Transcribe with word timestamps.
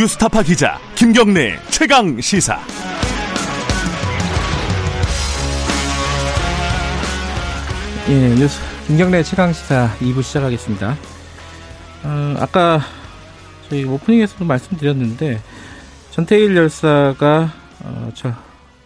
뉴스타파 0.00 0.42
기자 0.42 0.78
김경래 0.94 1.58
최강 1.68 2.18
시사. 2.22 2.58
예, 8.08 8.34
뉴스 8.34 8.58
김경래 8.86 9.22
최강 9.22 9.52
시사 9.52 9.94
2부 9.98 10.22
시작하겠습니다. 10.22 10.96
어, 12.04 12.34
아까 12.38 12.80
저희 13.68 13.84
오프닝에서도 13.84 14.42
말씀드렸는데 14.42 15.38
전태일 16.12 16.56
열사가 16.56 17.52
어, 17.84 18.10
저 18.14 18.32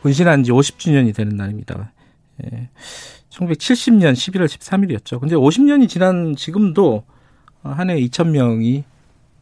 분신한 0.03 0.43
지 0.43 0.51
50주년이 0.51 1.15
되는 1.15 1.37
날입니다. 1.37 1.93
예, 2.45 2.71
1970년 3.31 4.15
11월 4.15 4.47
13일이었죠. 4.47 5.21
근데 5.21 5.37
50년이 5.37 5.89
지난 5.89 6.35
지금도 6.35 7.05
한 7.63 7.89
해 7.89 8.01
2,000명이 8.01 8.83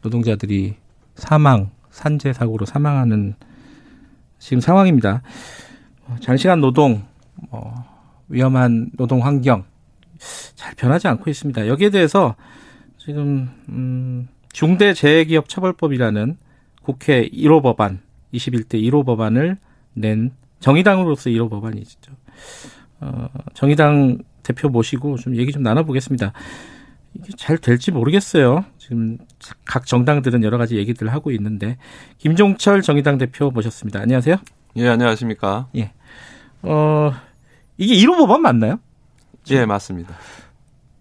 노동자들이 0.03 0.82
사망, 1.15 1.71
산재 1.91 2.33
사고로 2.33 2.67
사망하는 2.67 3.35
지금 4.39 4.61
상황입니다. 4.61 5.23
어, 6.07 6.17
장시간 6.21 6.61
노동, 6.61 7.03
어, 7.51 7.85
위험한 8.29 8.91
노동 8.97 9.25
환경 9.25 9.65
잘 10.55 10.75
변하지 10.75 11.09
않고 11.09 11.31
있습니다. 11.31 11.69
여기에 11.69 11.91
대해서 11.91 12.35
지금 12.99 13.51
음, 13.69 14.29
중대재해기업처벌법이라는 14.53 16.37
국회 16.83 17.29
1호 17.29 17.63
법안, 17.63 18.01
21대 18.33 18.75
1호 18.75 19.05
법안을 19.05 19.59
낸 19.95 20.33
정의당으로서 20.61 21.31
1호 21.31 21.51
법안이죠. 21.51 22.13
어, 23.01 23.29
정의당 23.55 24.19
대표 24.43 24.69
모시고 24.69 25.17
좀 25.17 25.37
얘기 25.37 25.53
좀 25.53 25.63
나눠보겠습니다. 25.63 26.33
이게 27.15 27.33
잘 27.37 27.59
될지 27.59 27.91
모르겠어요. 27.91 28.65
지금 28.83 29.17
각 29.65 29.87
정당들은 29.87 30.43
여러 30.43 30.59
가지 30.59 30.77
얘기들을 30.77 31.13
하고 31.13 31.31
있는데 31.31 31.77
김종철 32.19 32.83
정의당 32.83 33.17
대표 33.17 33.49
모셨습니다. 33.53 34.01
안녕하세요. 34.01 34.35
예, 34.77 34.89
안녕하십니까. 34.89 35.69
예. 35.77 35.93
어, 36.63 37.13
이게 37.79 37.95
1호 37.95 38.17
법안 38.19 38.43
맞나요? 38.43 38.81
예, 39.51 39.67
맞습니다. 39.67 40.17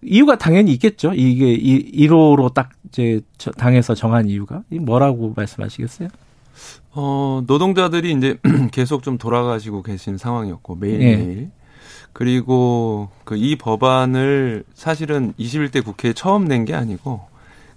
이유가 0.04 0.38
당연히 0.38 0.72
있겠죠. 0.74 1.14
이게 1.16 1.58
1호로 1.58 2.54
딱 2.54 2.70
이제 2.88 3.22
당에서 3.58 3.96
정한 3.96 4.30
이유가 4.30 4.62
이 4.70 4.78
뭐라고 4.78 5.34
말씀하시겠어요? 5.36 6.10
어, 6.92 7.42
노동자들이 7.48 8.12
이제 8.12 8.38
계속 8.72 9.02
좀 9.02 9.18
돌아가시고 9.18 9.82
계신 9.82 10.18
상황이었고 10.18 10.76
매일매일 10.76 11.38
예. 11.40 11.50
그리고 12.14 13.10
그 13.24 13.36
이 13.38 13.56
법안을 13.56 14.66
사실은 14.76 15.34
21대 15.40 15.84
국회에 15.84 16.14
처음 16.14 16.46
낸 16.46 16.66
게 16.66 16.76
아니고 16.76 17.31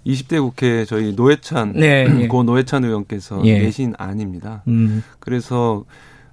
20대 0.05 0.41
국회 0.41 0.85
저희 0.85 1.13
노회찬 1.13 1.73
네, 1.73 2.07
예. 2.21 2.27
고 2.27 2.43
노회찬 2.43 2.83
의원께서 2.83 3.41
예. 3.45 3.59
내신 3.59 3.93
안입니다. 3.97 4.63
음. 4.67 5.03
그래서 5.19 5.83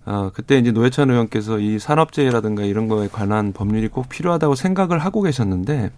어 0.04 0.30
그때 0.34 0.58
이제 0.58 0.72
노회찬 0.72 1.10
의원께서 1.10 1.58
이 1.58 1.78
산업재해라든가 1.78 2.64
이런 2.64 2.88
거에 2.88 3.08
관한 3.08 3.52
법률이 3.52 3.88
꼭 3.88 4.08
필요하다고 4.08 4.54
생각을 4.56 4.98
하고 4.98 5.22
계셨는데 5.22 5.90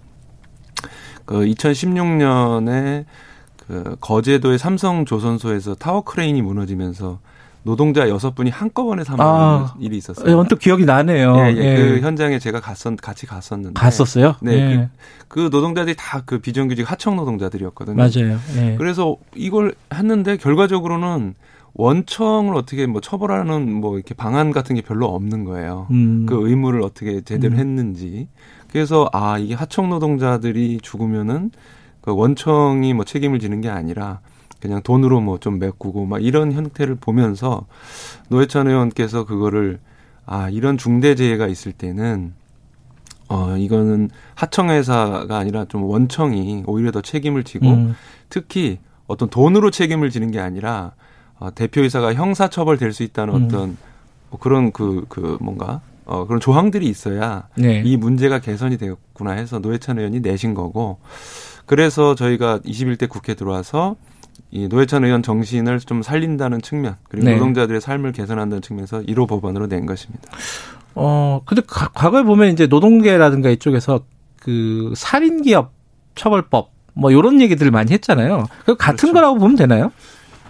그 1.25 1.37
2016년에 1.37 3.07
그 3.67 3.97
거제도의 4.01 4.59
삼성 4.59 5.05
조선소에서 5.05 5.75
타워 5.75 6.03
크레인이 6.03 6.43
무너지면서 6.43 7.19
노동자 7.65 8.09
여섯 8.09 8.35
분이 8.35 8.51
한꺼번에 8.51 9.05
사망하는 9.05 9.65
아, 9.65 9.75
일이 9.81 9.97
있었어요. 9.97 10.39
언뜻 10.39 10.59
기억이 10.59 10.85
나네요. 10.85 11.35
예, 11.37 11.55
예. 11.57 11.57
예. 11.57 11.77
그 11.77 12.01
현장에 12.01 12.39
제가 12.39 12.61
갔었 12.61 12.95
같이 12.97 13.27
갔었는데 13.27 13.81
갔었어요. 13.81 14.37
네, 14.41 14.53
예. 14.53 14.89
그, 15.29 15.49
그, 15.49 15.49
노동자들이 15.51 15.97
다 15.99 16.23
그 16.27 16.39
비정규직 16.39 16.91
하청 16.91 17.17
노동자들이었거든요. 17.17 17.97
맞아요. 17.97 18.39
예. 18.59 18.77
그래서 18.77 19.17
이걸 19.35 19.75
했는데 19.93 20.37
결과적으로는 20.37 21.35
원청을 21.75 22.55
어떻게 22.55 22.87
뭐 22.87 23.01
처벌하는 23.01 23.73
뭐 23.73 23.97
이렇게 23.97 24.15
방안 24.15 24.53
같은 24.53 24.77
게 24.77 24.83
별로 24.83 25.07
없는 25.07 25.45
거예요. 25.45 25.89
음. 25.91 26.25
그 26.29 26.49
의무를 26.49 26.83
어떻게 26.83 27.21
제대로 27.23 27.55
음. 27.55 27.59
했는지. 27.59 28.29
그래서 28.71 29.09
아 29.13 29.39
이게 29.39 29.55
하청 29.55 29.89
노동자들이 29.89 30.81
죽으면은 30.83 31.51
그 32.01 32.15
원청이 32.15 32.93
뭐 32.95 33.05
책임을 33.05 33.39
지는 33.39 33.61
게 33.61 33.69
아니라 33.71 34.21
그냥 34.65 34.81
돈으로 34.83 35.21
뭐 35.21 35.37
좀 35.39 35.59
메꾸고 35.59 36.07
막 36.07 36.25
이런 36.25 36.53
형태를 36.53 36.95
보면서 36.95 37.67
노회찬 38.31 38.67
의원께서 38.67 39.27
그거를 39.27 39.79
아 40.25 40.49
이런 40.49 40.79
중대재해가 40.79 41.49
있을 41.49 41.73
때는 41.73 42.33
어 43.29 43.57
이거는 43.59 44.09
하청회사가 44.35 45.37
아니라 45.37 45.67
좀 45.67 45.83
원청이 45.85 46.65
오히려 46.67 46.91
더 46.93 47.03
책임을 47.03 47.45
지고 47.45 47.67
음. 47.69 47.95
특히 48.31 48.79
어떤 49.07 49.29
돈으로 49.29 49.71
책임을 49.71 50.09
지는 50.09 50.31
게 50.31 50.41
아니라 50.41 50.93
어, 51.39 51.55
대표이사가 51.55 52.15
형사처벌 52.15 52.79
될 52.79 52.93
수 52.95 53.03
있다는 53.03 53.35
음. 53.35 53.45
어떤 53.45 53.77
뭐 54.31 54.39
그런 54.41 54.73
그, 54.73 55.05
그 55.11 55.37
뭔가 55.43 55.83
어, 56.07 56.27
그런 56.27 56.41
조항들이 56.41 56.87
있어야 56.87 57.49
네. 57.57 57.83
이 57.85 57.99
문제가 57.99 58.39
개선이 58.41 58.79
되었구나 58.79 59.33
해서 59.33 59.59
노회찬 59.59 59.99
의원이 59.99 60.21
내신 60.21 60.55
거고 60.55 61.01
그래서 61.67 62.15
저희가 62.15 62.61
21대 62.61 63.09
국회 63.11 63.35
들어와서 63.35 63.97
이 64.51 64.69
노회찬 64.69 65.05
의원 65.05 65.23
정신을 65.23 65.81
좀 65.81 66.03
살린다는 66.03 66.63
측면 66.63 66.97
그리고 67.09 67.27
네. 67.27 67.35
노동자들의 67.35 67.81
삶을 67.81 68.13
개선한다는 68.13 68.63
측면에서 68.63 69.01
1호 69.01 69.29
법안으로 69.29 69.69
낸 69.69 69.87
것입니다. 69.87 70.23
어 70.95 71.41
근데 71.45 71.63
가, 71.67 71.89
과거에 71.89 72.23
보면 72.23 72.53
이제 72.53 72.67
노동계라든가 72.67 73.51
이쪽에서 73.51 74.05
그 74.41 74.93
살인 74.97 75.43
기업 75.43 75.73
처벌법 76.15 76.71
뭐 76.95 77.11
이런 77.11 77.41
얘기들을 77.41 77.71
많이 77.73 77.93
했잖아요. 77.93 78.47
그 78.65 78.77
같은 78.77 78.97
그렇죠. 78.97 79.13
거라고 79.15 79.39
보면 79.39 79.57
되나요? 79.57 79.91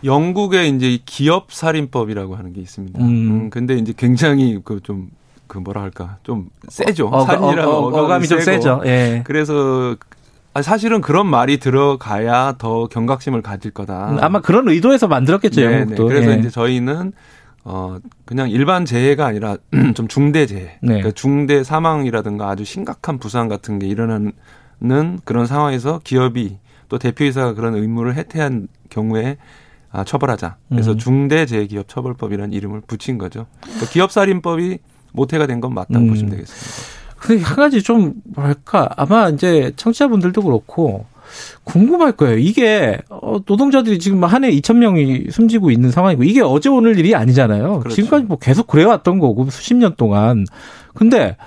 영국에 0.04 0.68
이제 0.68 0.98
기업 1.06 1.52
살인법이라고 1.52 2.36
하는 2.36 2.52
게 2.52 2.60
있습니다. 2.60 3.00
음. 3.00 3.06
음 3.06 3.50
근데 3.50 3.74
이제 3.76 3.94
굉장히 3.96 4.60
그좀 4.62 5.10
그 5.46 5.58
뭐라 5.58 5.82
할까 5.82 6.18
좀 6.22 6.50
세죠. 6.68 7.08
어, 7.08 7.24
살인이라는 7.24 7.64
어, 7.64 7.70
어, 7.70 8.04
어 8.04 8.06
감이 8.06 8.28
좀 8.28 8.40
세죠. 8.40 8.82
예. 8.84 9.22
그래서 9.24 9.96
사실은 10.62 11.00
그런 11.00 11.26
말이 11.26 11.58
들어가야 11.58 12.54
더 12.58 12.86
경각심을 12.86 13.42
가질 13.42 13.72
거다. 13.72 14.10
음, 14.12 14.18
아마 14.20 14.40
그런 14.40 14.68
의도에서 14.68 15.08
만들었겠죠, 15.08 15.60
네, 15.60 15.80
영국도. 15.80 16.06
그래서 16.06 16.30
예. 16.32 16.36
이제 16.36 16.50
저희는 16.50 17.12
어 17.64 17.98
그냥 18.24 18.50
일반 18.50 18.84
재해가 18.84 19.26
아니라 19.26 19.56
좀 19.94 20.06
중대 20.06 20.46
재해, 20.46 20.78
네. 20.82 20.88
그러니까 20.88 21.10
중대 21.12 21.64
사망이라든가 21.64 22.48
아주 22.50 22.64
심각한 22.64 23.18
부상 23.18 23.48
같은 23.48 23.78
게 23.78 23.86
일어나는 23.88 24.32
그런 25.24 25.46
상황에서 25.46 26.00
기업이 26.04 26.58
또 26.88 26.98
대표이사가 26.98 27.54
그런 27.54 27.74
의무를 27.74 28.14
해태한 28.14 28.68
경우에 28.90 29.38
아, 29.90 30.04
처벌하자. 30.04 30.56
그래서 30.68 30.92
음. 30.92 30.98
중대재해기업처벌법이라는 30.98 32.52
이름을 32.52 32.82
붙인 32.86 33.16
거죠. 33.16 33.46
그러니까 33.62 33.86
기업살인법이 33.86 34.78
모태가 35.12 35.46
된 35.46 35.60
건 35.60 35.72
맞다고 35.74 36.00
음. 36.04 36.08
보시면 36.08 36.32
되겠습니다. 36.32 37.03
근데 37.24 37.42
한 37.42 37.56
가지 37.56 37.82
좀 37.82 38.12
뭐랄까 38.34 38.90
아마 38.96 39.30
이제 39.30 39.72
청취자분들도 39.76 40.42
그렇고 40.42 41.06
궁금할 41.64 42.12
거예요. 42.12 42.36
이게 42.36 42.98
어, 43.08 43.38
노동자들이 43.46 43.98
지금 43.98 44.22
한 44.24 44.44
해 44.44 44.50
2천 44.50 44.76
명이 44.76 45.28
숨지고 45.30 45.70
있는 45.70 45.90
상황이고 45.90 46.22
이게 46.24 46.42
어제 46.42 46.68
오늘 46.68 46.98
일이 46.98 47.14
아니잖아요. 47.14 47.80
그렇죠. 47.80 47.94
지금까지 47.94 48.24
뭐 48.26 48.36
계속 48.36 48.66
그래왔던 48.66 49.20
거고 49.20 49.48
수십 49.48 49.74
년 49.74 49.94
동안. 49.96 50.44
근데 50.94 51.38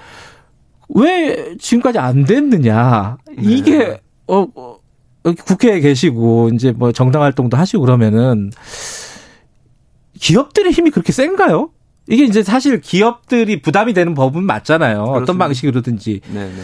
왜 0.89 1.55
지금까지 1.59 1.99
안 1.99 2.25
됐느냐? 2.25 3.17
이게 3.39 3.77
네. 3.77 4.01
어, 4.27 4.47
어 4.55 4.77
국회에 5.45 5.79
계시고 5.79 6.49
이제 6.55 6.71
뭐 6.71 6.91
정당 6.91 7.21
활동도 7.21 7.55
하시고 7.55 7.81
그러면은 7.81 8.49
기업들의 10.19 10.71
힘이 10.71 10.89
그렇게 10.89 11.11
센가요? 11.11 11.69
이게 12.09 12.23
이제 12.23 12.43
사실 12.43 12.79
기업들이 12.81 13.61
부담이 13.61 13.93
되는 13.93 14.13
법은 14.13 14.43
맞잖아요. 14.43 14.95
그렇습니다. 14.97 15.23
어떤 15.23 15.37
방식으로든지. 15.37 16.21
네네. 16.31 16.47
네. 16.47 16.61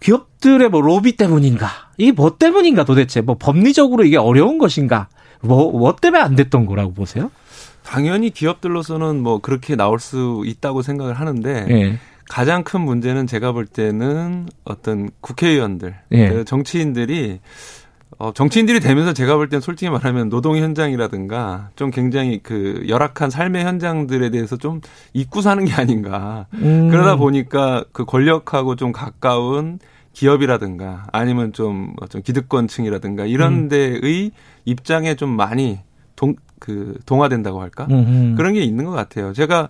기업들의 0.00 0.68
뭐 0.70 0.80
로비 0.80 1.16
때문인가? 1.16 1.68
이게 1.98 2.12
뭐 2.12 2.36
때문인가 2.36 2.84
도대체? 2.84 3.20
뭐 3.20 3.36
법리적으로 3.38 4.04
이게 4.04 4.16
어려운 4.16 4.58
것인가? 4.58 5.08
뭐, 5.42 5.70
뭐 5.72 5.94
때문에 5.96 6.22
안 6.22 6.36
됐던 6.36 6.66
거라고 6.66 6.92
보세요? 6.92 7.30
당연히 7.82 8.30
기업들로서는 8.30 9.22
뭐 9.22 9.40
그렇게 9.40 9.76
나올 9.76 9.98
수 9.98 10.42
있다고 10.46 10.82
생각을 10.82 11.14
하는데 11.14 11.64
네. 11.64 11.98
가장 12.28 12.62
큰 12.62 12.82
문제는 12.82 13.26
제가 13.26 13.52
볼 13.52 13.66
때는 13.66 14.48
어떤 14.64 15.10
국회의원들, 15.20 15.96
네. 16.10 16.44
정치인들이 16.44 17.40
어, 18.18 18.32
정치인들이 18.32 18.80
되면서 18.80 19.12
제가 19.12 19.36
볼 19.36 19.48
땐 19.48 19.60
솔직히 19.60 19.90
말하면 19.90 20.28
노동 20.28 20.56
현장이라든가 20.56 21.70
좀 21.76 21.90
굉장히 21.90 22.40
그 22.42 22.84
열악한 22.88 23.30
삶의 23.30 23.64
현장들에 23.64 24.30
대해서 24.30 24.56
좀 24.56 24.80
잊고 25.12 25.40
사는 25.40 25.64
게 25.64 25.72
아닌가. 25.72 26.46
음. 26.54 26.90
그러다 26.90 27.16
보니까 27.16 27.84
그 27.92 28.04
권력하고 28.04 28.76
좀 28.76 28.92
가까운 28.92 29.78
기업이라든가 30.12 31.06
아니면 31.12 31.52
좀, 31.52 31.94
좀 32.08 32.20
기득권층이라든가 32.22 33.26
이런 33.26 33.52
음. 33.52 33.68
데의 33.68 34.32
입장에 34.64 35.14
좀 35.14 35.30
많이 35.30 35.78
동, 36.16 36.34
그, 36.58 36.98
동화된다고 37.06 37.62
할까? 37.62 37.86
음흠. 37.90 38.34
그런 38.36 38.52
게 38.54 38.60
있는 38.60 38.84
것 38.84 38.90
같아요. 38.90 39.32
제가 39.32 39.68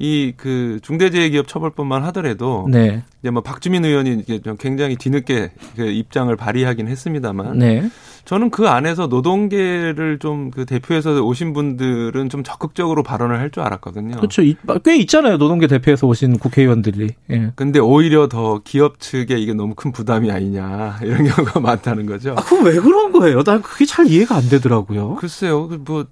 이 0.00 0.32
그 0.36 0.78
중대재해기업 0.82 1.48
처벌법만 1.48 2.04
하더라도 2.04 2.66
네. 2.70 3.02
이제 3.20 3.30
뭐 3.30 3.42
박주민 3.42 3.84
의원이 3.84 4.24
굉장히 4.58 4.94
뒤늦게 4.96 5.50
그 5.74 5.86
입장을 5.86 6.34
발의하긴 6.36 6.86
했습니다만 6.86 7.58
네. 7.58 7.90
저는 8.24 8.50
그 8.50 8.68
안에서 8.68 9.06
노동계를 9.08 10.18
좀 10.20 10.50
그 10.50 10.64
대표해서 10.66 11.20
오신 11.22 11.52
분들은 11.52 12.28
좀 12.28 12.42
적극적으로 12.44 13.02
발언을 13.02 13.38
할 13.40 13.50
줄 13.50 13.62
알았거든요. 13.64 14.16
그렇죠. 14.16 14.42
꽤 14.84 14.96
있잖아요. 14.98 15.36
노동계 15.38 15.66
대표해서 15.66 16.06
오신 16.06 16.38
국회의원들이. 16.38 17.08
예. 17.30 17.52
근데 17.56 17.78
오히려 17.80 18.28
더 18.28 18.60
기업 18.62 19.00
측에 19.00 19.36
이게 19.38 19.52
너무 19.54 19.74
큰 19.74 19.90
부담이 19.90 20.30
아니냐 20.30 20.98
이런 21.02 21.24
경우가 21.28 21.60
많다는 21.60 22.06
거죠. 22.06 22.32
아, 22.36 22.42
그럼 22.42 22.66
왜 22.66 22.74
그런 22.78 23.10
거예요? 23.12 23.42
난 23.42 23.62
그게 23.62 23.84
잘 23.84 24.06
이해가 24.06 24.36
안 24.36 24.48
되더라고요. 24.48 25.16
글쎄요. 25.16 25.66
그뭐 25.68 26.06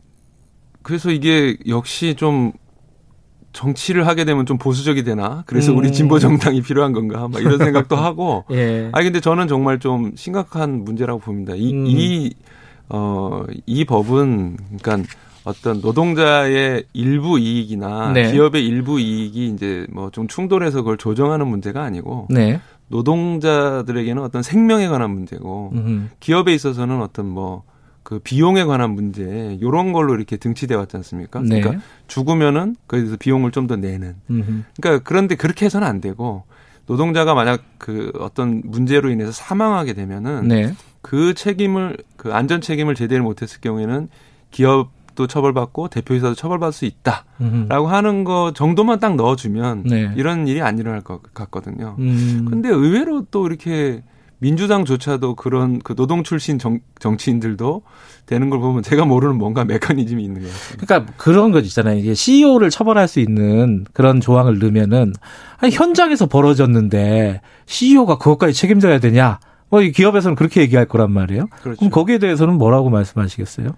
그래서 0.83 1.11
이게 1.11 1.57
역시 1.69 2.15
좀 2.17 2.53
정치를 3.57 4.07
하게 4.07 4.25
되면 4.27 4.45
좀 4.45 4.59
보수적이 4.59 5.03
되나? 5.03 5.43
그래서 5.47 5.73
음. 5.73 5.79
우리 5.79 5.91
진보 5.91 6.19
정당이 6.19 6.61
필요한 6.61 6.93
건가? 6.93 7.27
막 7.27 7.41
이런 7.41 7.57
생각도 7.59 7.97
하고. 7.97 8.45
예. 8.51 8.91
아니 8.93 9.05
근데 9.07 9.21
저는 9.21 9.49
정말 9.49 9.79
좀 9.79 10.13
심각한 10.15 10.85
문제라고 10.85 11.21
봅니다. 11.21 11.55
이, 11.57 11.73
음. 11.73 11.87
이 11.87 12.35
어, 12.91 13.43
이 13.65 13.85
법은 13.87 14.59
그러니까 14.81 15.11
어떤 15.45 15.81
노동자의 15.81 16.85
일부 16.93 17.39
이익이나 17.39 18.13
네. 18.13 18.31
기업의 18.31 18.67
일부 18.67 19.01
이익이 19.01 19.49
이제 19.49 19.87
뭐 19.91 20.11
좀 20.13 20.29
충돌해서 20.29 20.79
그걸 20.83 20.97
조정하는 20.99 21.47
문제가 21.49 21.83
아니고 21.83 22.27
네. 22.31 22.61
노동자들에게는 22.89 24.23
어떤 24.23 24.43
생명에 24.43 24.87
관한 24.89 25.11
문제고 25.13 25.71
음흠. 25.75 26.09
기업에 26.21 26.53
있어서는 26.55 27.01
어떤 27.01 27.27
뭐 27.27 27.63
그 28.07 28.21
비용에 28.21 28.63
관한 28.63 28.91
문제 28.93 29.59
요런 29.61 29.93
걸로 29.93 30.15
이렇게 30.15 30.37
등치돼 30.37 30.77
왔지 30.77 30.97
않습니까? 30.99 31.41
네. 31.41 31.61
그러니까 31.61 31.83
죽으면은 32.07 32.77
거기서 32.87 33.17
비용을 33.17 33.51
좀 33.51 33.67
더 33.67 33.75
내는. 33.75 34.15
음흠. 34.31 34.63
그러니까 34.81 35.03
그런데 35.03 35.35
그렇게 35.35 35.65
해서는 35.65 35.89
안 35.89 36.01
되고 36.01 36.45
노동자가 36.87 37.35
만약 37.35 37.65
그 37.79 38.13
어떤 38.21 38.63
문제로 38.65 39.11
인해서 39.11 39.33
사망하게 39.33 39.95
되면은 39.95 40.47
네. 40.47 40.73
그 41.03 41.35
책임을 41.35 41.97
그 42.17 42.33
안전 42.33 42.61
책임을 42.61 42.95
제대로 42.95 43.25
못했을 43.25 43.61
경우에는 43.61 44.07
기업도 44.53 45.27
처벌받고 45.27 45.89
대표이사도 45.89 46.37
처벌받을 46.37 46.73
수 46.73 46.85
있다라고 46.85 47.27
음흠. 47.41 47.87
하는 47.89 48.23
거 48.23 48.53
정도만 48.55 49.01
딱 49.01 49.17
넣어주면 49.17 49.83
네. 49.83 50.13
이런 50.15 50.47
일이 50.47 50.63
안 50.63 50.79
일어날 50.79 51.01
것 51.01 51.25
같거든요. 51.35 51.97
음. 51.99 52.47
근데 52.49 52.69
의외로 52.69 53.25
또 53.33 53.49
이렇게 53.49 54.05
민주당조차도 54.39 55.35
그런 55.35 55.79
그 55.79 55.95
노동 55.95 56.23
출신 56.23 56.59
정, 56.59 56.81
정치인들도 56.99 57.83
되는 58.27 58.51
걸 58.51 58.61
보면 58.61 58.83
제가 58.83 59.05
모르는 59.05 59.37
뭔가 59.37 59.65
메커니즘이 59.65 60.23
있는 60.23 60.43
것 60.43 60.49
같습니다. 60.49 60.87
그러니까 60.87 61.13
그런 61.17 61.53
거 61.53 61.61
있잖아요. 61.61 61.99
이게 61.99 62.15
CEO를 62.15 62.71
처벌할 62.71 63.09
수 63.09 63.21
있는 63.21 63.85
그런 63.93 64.21
조항을 64.21 64.59
넣으면은 64.59 65.13
아니 65.59 65.73
현장에서 65.73 66.27
벌어졌는데 66.27 67.41
CEO가 67.67 68.19
그것까지 68.19 68.53
책임져야 68.53 68.99
되냐? 68.99 69.41
뭐 69.69 69.81
기업에서는 69.81 70.37
그렇게 70.37 70.61
얘기할 70.61 70.87
거란 70.87 71.11
말이에요. 71.13 71.47
그렇죠. 71.63 71.79
그럼 71.79 71.91
거기에 71.91 72.19
대해서는 72.19 72.55
뭐라고 72.55 72.91
말씀하시겠어요? 72.91 73.71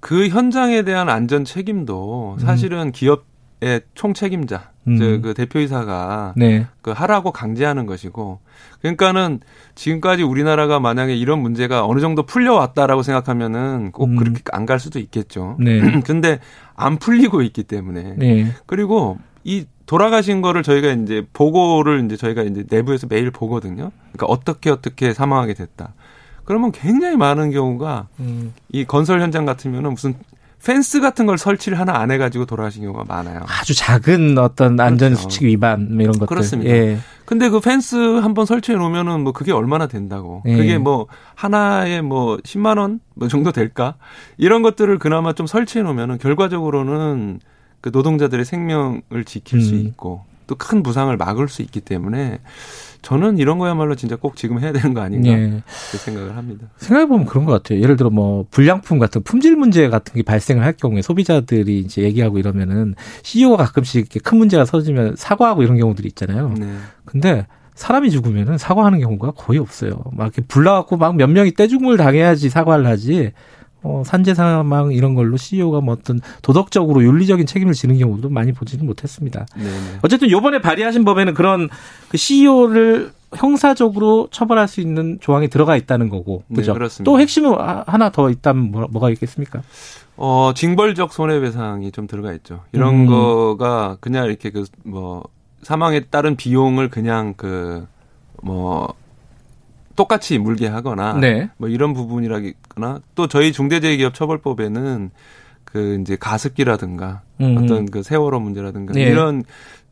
그 0.00 0.28
현장에 0.28 0.82
대한 0.82 1.08
안전 1.08 1.44
책임도 1.44 2.36
사실은 2.40 2.88
음. 2.88 2.92
기업 2.92 3.24
의 3.62 3.80
총책임자, 3.94 4.70
음. 4.86 5.22
그 5.22 5.34
대표이사가 5.34 6.34
네. 6.36 6.66
그 6.82 6.90
하라고 6.92 7.32
강제하는 7.32 7.86
것이고, 7.86 8.40
그러니까는 8.80 9.40
지금까지 9.74 10.22
우리나라가 10.22 10.78
만약에 10.80 11.14
이런 11.16 11.40
문제가 11.40 11.84
어느 11.86 12.00
정도 12.00 12.22
풀려왔다라고 12.24 13.02
생각하면은 13.02 13.92
꼭 13.92 14.10
음. 14.10 14.16
그렇게 14.16 14.42
안 14.52 14.66
갈 14.66 14.80
수도 14.80 14.98
있겠죠. 14.98 15.56
네. 15.60 15.80
근데 16.04 16.40
안 16.74 16.98
풀리고 16.98 17.42
있기 17.42 17.62
때문에. 17.62 18.14
네. 18.16 18.52
그리고 18.66 19.18
이 19.44 19.64
돌아가신 19.86 20.42
거를 20.42 20.64
저희가 20.64 20.90
이제 20.90 21.24
보고를 21.32 22.04
이제 22.04 22.16
저희가 22.16 22.42
이제 22.42 22.64
내부에서 22.68 23.06
매일 23.08 23.30
보거든요. 23.30 23.92
그러니까 24.12 24.26
어떻게 24.26 24.70
어떻게 24.70 25.12
사망하게 25.12 25.54
됐다. 25.54 25.94
그러면 26.44 26.72
굉장히 26.72 27.16
많은 27.16 27.50
경우가 27.52 28.08
음. 28.20 28.52
이 28.72 28.84
건설 28.84 29.20
현장 29.20 29.44
같으면은 29.46 29.90
무슨 29.92 30.14
펜스 30.66 31.00
같은 31.00 31.26
걸 31.26 31.38
설치를 31.38 31.78
하나 31.78 31.98
안 31.98 32.10
해가지고 32.10 32.44
돌아가신 32.44 32.82
경우가 32.82 33.04
많아요. 33.06 33.44
아주 33.46 33.74
작은 33.74 34.36
어떤 34.38 34.78
안전수칙 34.80 35.40
그렇죠. 35.40 35.46
위반 35.46 35.94
뭐 35.94 36.02
이런 36.02 36.12
것들. 36.12 36.26
그렇습니다. 36.26 36.70
예. 36.72 36.98
근데 37.24 37.48
그 37.48 37.60
펜스 37.60 38.18
한번 38.18 38.46
설치해 38.46 38.76
놓으면은 38.76 39.22
뭐 39.22 39.32
그게 39.32 39.52
얼마나 39.52 39.86
된다고. 39.86 40.42
예. 40.46 40.56
그게 40.56 40.78
뭐 40.78 41.06
하나에 41.34 42.00
뭐 42.02 42.36
10만 42.38 42.78
원 42.78 43.00
뭐 43.16 43.28
정도 43.28 43.50
될까? 43.50 43.94
이런 44.36 44.62
것들을 44.62 44.98
그나마 44.98 45.32
좀 45.32 45.46
설치해 45.46 45.82
놓으면은 45.82 46.18
결과적으로는 46.18 47.40
그 47.80 47.90
노동자들의 47.92 48.44
생명을 48.44 49.24
지킬 49.24 49.58
음. 49.58 49.62
수 49.62 49.74
있고 49.74 50.24
또 50.46 50.56
큰 50.56 50.82
부상을 50.82 51.14
막을 51.16 51.48
수 51.48 51.62
있기 51.62 51.80
때문에 51.80 52.40
저는 53.02 53.38
이런 53.38 53.58
거야말로 53.58 53.94
진짜 53.94 54.16
꼭 54.16 54.36
지금 54.36 54.58
해야 54.58 54.72
되는 54.72 54.92
거 54.94 55.00
아닌가 55.00 55.28
예. 55.28 55.62
생각을 55.98 56.36
합니다. 56.36 56.66
생각해 56.78 57.06
보면 57.06 57.26
그런 57.26 57.44
것 57.44 57.52
같아요. 57.52 57.80
예를 57.80 57.96
들어 57.96 58.10
뭐 58.10 58.46
불량품 58.50 58.98
같은 58.98 59.22
품질 59.22 59.54
문제 59.54 59.88
같은 59.88 60.14
게 60.14 60.22
발생을 60.22 60.64
할 60.64 60.72
경우에 60.72 61.02
소비자들이 61.02 61.78
이제 61.78 62.02
얘기하고 62.02 62.38
이러면은 62.38 62.94
CEO가 63.22 63.64
가끔씩 63.64 63.96
이렇게 64.00 64.18
큰 64.18 64.38
문제가 64.38 64.64
터지면 64.64 65.14
사과하고 65.16 65.62
이런 65.62 65.76
경우들이 65.78 66.08
있잖아요. 66.08 66.52
네. 66.58 66.66
근데 67.04 67.46
사람이 67.74 68.10
죽으면은 68.10 68.58
사과하는 68.58 68.98
경우가 69.00 69.32
거의 69.32 69.58
없어요. 69.60 70.02
막 70.12 70.24
이렇게 70.24 70.42
불나갖고 70.42 70.96
막 70.96 71.14
몇 71.14 71.28
명이 71.28 71.52
떼죽음을 71.54 71.96
당해야지 71.98 72.48
사과를 72.48 72.86
하지. 72.86 73.32
어, 73.82 74.02
산재 74.04 74.34
사망 74.34 74.92
이런 74.92 75.14
걸로 75.14 75.36
CEO가 75.36 75.80
뭐 75.80 75.94
어떤 75.94 76.20
도덕적으로 76.42 77.02
윤리적인 77.02 77.46
책임을 77.46 77.74
지는 77.74 77.98
경우도 77.98 78.30
많이 78.30 78.52
보지는 78.52 78.86
못했습니다. 78.86 79.46
네네. 79.54 79.98
어쨌든 80.02 80.30
요번에 80.30 80.60
발의하신 80.60 81.04
법에는 81.04 81.34
그런 81.34 81.68
그 82.08 82.16
CEO를 82.16 83.12
형사적으로 83.34 84.28
처벌할 84.30 84.66
수 84.68 84.80
있는 84.80 85.18
조항이 85.20 85.48
들어가 85.48 85.76
있다는 85.76 86.08
거고. 86.08 86.42
네, 86.48 86.56
그죠? 86.56 86.76
네, 86.76 87.04
또 87.04 87.20
핵심은 87.20 87.54
하나 87.86 88.10
더 88.10 88.30
있다면 88.30 88.70
뭐, 88.70 88.86
뭐가 88.90 89.10
있겠습니까? 89.10 89.62
어, 90.16 90.52
징벌적 90.54 91.12
손해배상이 91.12 91.92
좀 91.92 92.06
들어가 92.06 92.32
있죠. 92.34 92.62
이런 92.72 93.02
음. 93.02 93.06
거가 93.06 93.98
그냥 94.00 94.26
이렇게 94.26 94.50
그 94.50 94.64
뭐 94.84 95.24
사망에 95.66 96.04
따른 96.10 96.36
비용을 96.36 96.90
그냥 96.90 97.34
그뭐 97.34 98.94
똑같이 99.96 100.38
물게 100.38 100.66
하거나 100.68 101.14
네. 101.14 101.48
뭐 101.56 101.68
이런 101.68 101.94
부분이라거나 101.94 103.00
또 103.14 103.26
저희 103.26 103.52
중대재해기업처벌법에는 103.52 105.10
그 105.64 105.98
이제 106.00 106.16
가습기라든가 106.16 107.22
음. 107.40 107.56
어떤 107.58 107.86
그 107.86 108.02
세월호 108.02 108.38
문제라든가 108.40 108.92
네. 108.92 109.02
이런 109.02 109.42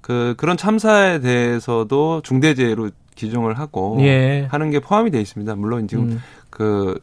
그 0.01 0.35
그런 0.37 0.57
참사에 0.57 1.21
대해서도 1.21 2.21
중대재해로 2.23 2.91
기준을 3.15 3.59
하고 3.59 3.97
예. 4.01 4.47
하는 4.51 4.71
게 4.71 4.81
포함이 4.81 5.11
돼 5.11 5.21
있습니다. 5.21 5.55
물론 5.57 5.89
지금 5.89 6.05
음. 6.11 6.23
그 6.51 6.99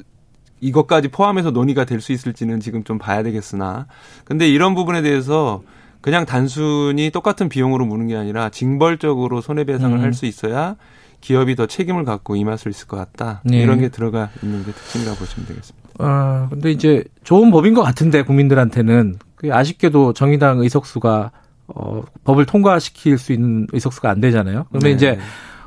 이것까지 0.59 1.07
포함해서 1.07 1.51
논의가 1.51 1.85
될 1.85 2.01
수 2.01 2.11
있을지는 2.11 2.59
지금 2.59 2.83
좀 2.83 2.97
봐야 2.99 3.23
되겠으나 3.23 3.87
근데 4.25 4.47
이런 4.47 4.75
부분에 4.75 5.01
대해서 5.01 5.63
그냥 6.01 6.25
단순히 6.25 7.09
똑같은 7.11 7.49
비용으로 7.49 7.85
무는 7.85 8.07
게 8.07 8.15
아니라 8.15 8.49
징벌적으로 8.49 9.41
손해배상을 9.41 9.97
음. 9.97 10.03
할수 10.03 10.25
있어야 10.25 10.75
기업이 11.21 11.55
더 11.55 11.67
책임을 11.67 12.03
갖고 12.03 12.35
임할 12.35 12.57
수 12.57 12.67
있을 12.69 12.87
것 12.87 12.97
같다. 12.97 13.41
네. 13.45 13.61
이런 13.61 13.79
게 13.79 13.89
들어가 13.89 14.29
있는 14.43 14.65
게 14.65 14.71
특징이라고 14.71 15.17
보시면 15.17 15.47
되겠습니다. 15.47 15.89
아, 15.99 16.47
근데 16.49 16.71
이제 16.71 17.03
좋은 17.23 17.51
법인 17.51 17.73
것 17.73 17.83
같은데 17.83 18.23
국민들한테는 18.23 19.17
그 19.35 19.53
아쉽게도 19.53 20.13
정의당 20.13 20.59
의석수가 20.59 21.31
어, 21.67 22.01
법을 22.23 22.45
통과시킬 22.45 23.17
수 23.17 23.31
있는 23.33 23.67
의석수가 23.71 24.09
안 24.09 24.19
되잖아요. 24.19 24.65
그러면 24.69 24.83
네. 24.83 24.91
이제 24.91 25.19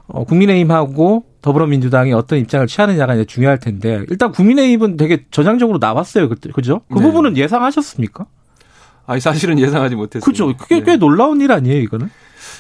어, 0.07 0.25
국민의힘하고 0.25 1.25
더불어민주당이 1.41 2.13
어떤 2.13 2.39
입장을 2.39 2.67
취하느냐가 2.67 3.15
이제 3.15 3.25
중요할 3.25 3.59
텐데 3.59 4.05
일단 4.09 4.33
국민의힘은 4.33 4.97
되게 4.97 5.25
전향적으로 5.31 5.79
나왔어요. 5.79 6.29
그때 6.29 6.51
그죠? 6.51 6.83
그 6.93 6.99
네. 6.99 7.05
부분은 7.07 7.37
예상하셨습니까? 7.37 8.27
아니 9.07 9.21
사실은 9.21 9.59
예상하지 9.59 9.95
못했어요. 9.97 10.25
그죠? 10.25 10.55
그게 10.57 10.81
꽤 10.81 10.93
네. 10.93 10.97
놀라운 10.97 11.41
일 11.41 11.53
아니에요, 11.53 11.81
이거는? 11.81 12.11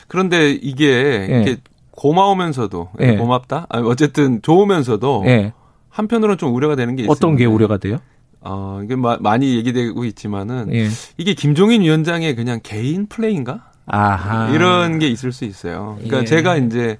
그런데 0.09 0.51
이게 0.51 1.45
네. 1.45 1.57
고마우면서도 1.97 2.91
네. 2.99 3.17
고맙다. 3.17 3.67
아니, 3.69 3.87
어쨌든 3.89 4.41
좋으면서도 4.43 5.23
네. 5.25 5.53
한편으로는 5.91 6.39
좀 6.39 6.55
우려가 6.55 6.77
되는 6.77 6.97
게. 6.97 7.07
어떤 7.09 7.37
게 7.37 7.45
우려가 7.45 7.77
돼요? 7.79 7.99
어, 8.41 8.81
이게 8.85 8.97
마, 8.97 9.17
많이 9.21 9.57
얘기되고 9.57 10.05
있지만은 10.05 10.73
예. 10.75 10.89
이게 11.17 11.35
김종인 11.35 11.83
위원장의 11.83 12.35
그냥 12.37 12.61
개인 12.63 13.07
플레이인가? 13.07 13.71
아하. 13.87 14.51
이런 14.51 14.99
게 14.99 15.09
있을 15.09 15.33
수 15.33 15.45
있어요. 15.45 15.95
그러니까 15.99 16.21
예. 16.21 16.25
제가 16.25 16.57
이제 16.57 16.99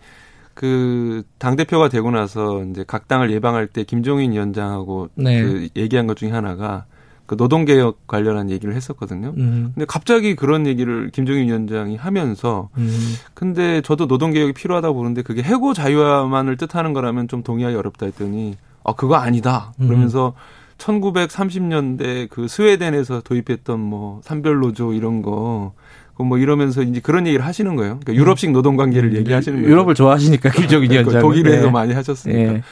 그 0.55 1.23
당 1.39 1.57
대표가 1.57 1.89
되고 1.89 2.11
나서 2.11 2.63
이제 2.71 2.85
각 2.87 3.09
당을 3.09 3.31
예방할 3.33 3.67
때 3.67 3.85
김종인 3.85 4.33
위원장하고 4.33 5.09
네. 5.17 5.43
그 5.43 5.69
얘기한 5.77 6.07
것 6.07 6.17
중에 6.17 6.31
하나가 6.31 6.87
그 7.27 7.37
노동개혁 7.37 8.07
관련한 8.07 8.51
얘기를 8.51 8.75
했었거든요. 8.75 9.33
음. 9.37 9.73
근데 9.75 9.87
갑자기 9.87 10.37
그런 10.37 10.67
얘기를 10.67 11.11
김정인 11.11 11.47
위원장이 11.47 11.97
하면서 11.97 12.69
음. 12.77 12.91
근데 13.33 13.81
저도 13.81 14.07
노동개혁이 14.07 14.53
필요하다고 14.53 14.95
보는데 14.95 15.23
그게 15.23 15.43
해고 15.43 15.73
자유화만을 15.73 16.57
뜻하는 16.57 16.93
거라면 16.93 17.29
좀 17.29 17.43
동의하기 17.43 17.77
어렵다 17.77 18.07
했더니 18.07 18.57
아 18.85 18.93
그거 18.93 19.17
아니다. 19.17 19.73
음. 19.81 19.89
그러면서 19.89 20.35
음. 20.37 20.65
1930년대 20.79 22.29
그 22.29 22.49
스웨덴에서 22.49 23.23
도입했던 23.23 23.81
뭐 23.81 24.21
산별노조 24.25 24.93
이런 24.93 25.23
거, 25.23 25.73
뭐 26.19 26.39
이러면서 26.39 26.83
이제 26.83 27.01
그런 27.01 27.27
얘기를 27.27 27.45
하시는 27.45 27.75
거예요. 27.77 28.01
그러니까 28.01 28.15
유럽식 28.15 28.51
노동 28.51 28.77
관계를 28.77 29.11
음. 29.11 29.17
얘기하시는 29.17 29.61
거예요. 29.61 29.71
유럽을 29.71 29.95
좋아하시니까 29.95 30.51
김정인 30.51 30.91
위원장. 30.91 31.23
독일에서 31.23 31.67
네. 31.67 31.71
많이 31.71 31.95
하셨으니까. 31.95 32.53
네. 32.53 32.63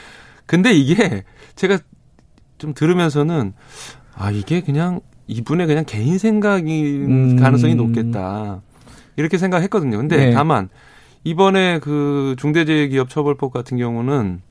근데 0.45 0.73
이게 0.73 1.23
제가 1.55 1.79
좀 2.57 2.73
들으면서는 2.73 3.53
아 4.15 4.31
이게 4.31 4.61
그냥 4.61 5.01
이분의 5.27 5.67
그냥 5.67 5.83
개인 5.85 6.17
생각인 6.17 7.33
음. 7.33 7.35
가능성이 7.37 7.75
높겠다 7.75 8.61
이렇게 9.15 9.37
생각했거든요. 9.37 9.97
근데 9.97 10.17
네. 10.17 10.31
다만 10.31 10.69
이번에 11.23 11.79
그 11.79 12.35
중대재해기업처벌법 12.37 13.53
같은 13.53 13.77
경우는 13.77 14.41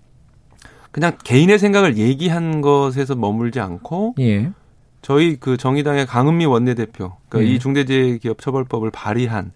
그냥 0.90 1.16
개인의 1.24 1.58
생각을 1.58 1.96
얘기한 1.96 2.60
것에서 2.60 3.14
머물지 3.14 3.60
않고 3.60 4.14
예. 4.20 4.52
저희 5.00 5.36
그 5.36 5.56
정의당의 5.56 6.06
강은미 6.06 6.46
원내대표, 6.46 7.12
그러니까 7.28 7.50
예. 7.50 7.54
이 7.54 7.58
중대재해기업처벌법을 7.58 8.90
발의한 8.90 9.52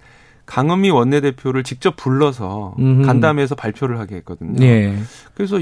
강은미 0.47 0.91
원내대표를 0.91 1.63
직접 1.63 1.97
불러서 1.97 2.75
음흠. 2.79 3.07
간담회에서 3.07 3.55
발표를 3.55 3.99
하게 3.99 4.17
했거든요. 4.17 4.65
예. 4.65 4.97
그래서 5.35 5.59